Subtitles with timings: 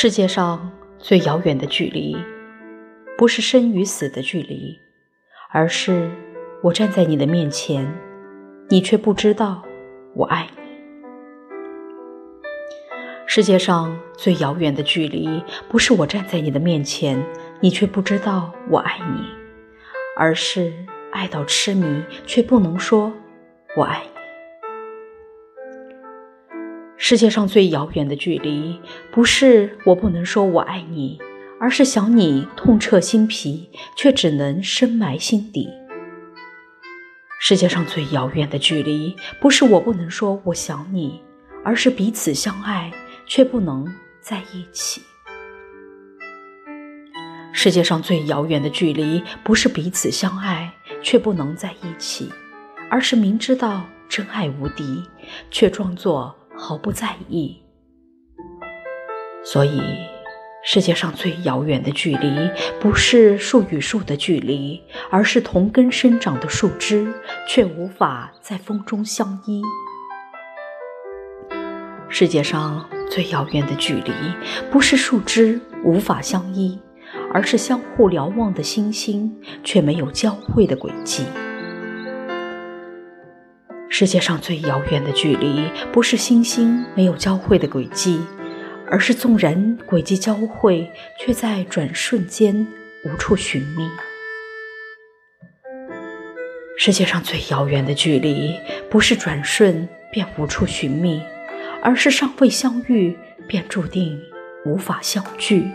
[0.00, 2.16] 世界上最遥远的距离，
[3.16, 4.78] 不是生与死的距离，
[5.50, 6.08] 而是
[6.62, 7.84] 我站在你的面前，
[8.68, 9.60] 你却不知道
[10.14, 10.62] 我爱你。
[13.26, 17.20] 世界上最遥远的距离，不是我站在你的面前，
[17.58, 19.26] 你却不知道我爱你，
[20.16, 20.72] 而是
[21.10, 23.12] 爱到痴迷，却不能说
[23.76, 24.17] 我爱你。
[27.00, 28.78] 世界上最遥远的距离，
[29.12, 31.16] 不是我不能说我爱你，
[31.60, 35.68] 而是想你痛彻心脾，却只能深埋心底。
[37.40, 41.22] 世界上最遥远的距离，不是我不能说我想你，
[41.64, 42.92] 而是彼此相爱，
[43.26, 43.86] 却不能
[44.20, 45.00] 在一起。
[47.52, 50.70] 世界上最遥远的距离，不是彼此相爱
[51.00, 52.28] 却不能在一起，
[52.90, 55.04] 而是明知道真爱无敌，
[55.48, 56.34] 却装作。
[56.58, 57.62] 毫不在意，
[59.44, 59.80] 所以
[60.64, 67.14] 世界上最遥远的距离，不是树与树的距离，而是同根生长的树枝，
[67.46, 69.62] 却无法在风中相依。
[72.08, 74.12] 世界上最遥远的距离，
[74.70, 76.78] 不是树枝无法相依，
[77.32, 81.24] 而是相互瞭望的星星，却没有交汇的轨迹。
[83.98, 88.20] 世界上最遥远的距离，不是星星没有交汇的轨迹，
[88.88, 92.64] 而是纵然轨迹交汇，却在转瞬间
[93.04, 93.90] 无处寻觅。
[96.78, 98.54] 世界上最遥远的距离，
[98.88, 101.20] 不是转瞬便无处寻觅，
[101.82, 104.16] 而是尚未相遇便注定
[104.64, 105.66] 无法相聚。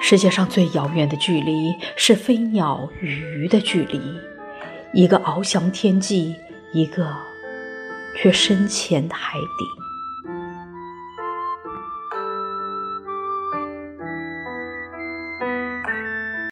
[0.00, 4.00] 世界上最遥远的距离，是飞鸟与鱼的距离。
[4.94, 6.36] 一个翱翔天际，
[6.72, 7.12] 一个
[8.16, 9.83] 却深潜海底。